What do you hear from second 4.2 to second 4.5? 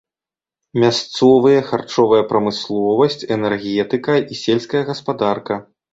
і